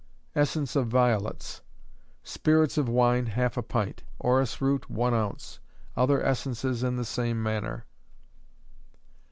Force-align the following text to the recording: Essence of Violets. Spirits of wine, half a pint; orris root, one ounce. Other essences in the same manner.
Essence 0.35 0.75
of 0.75 0.87
Violets. 0.87 1.61
Spirits 2.23 2.75
of 2.75 2.89
wine, 2.89 3.27
half 3.27 3.55
a 3.55 3.61
pint; 3.61 4.01
orris 4.17 4.59
root, 4.59 4.89
one 4.89 5.13
ounce. 5.13 5.59
Other 5.95 6.25
essences 6.25 6.81
in 6.83 6.95
the 6.95 7.05
same 7.05 7.43
manner. 7.43 7.85